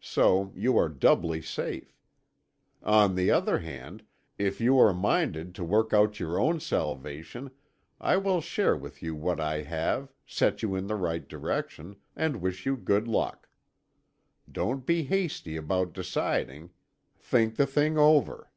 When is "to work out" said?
5.56-6.18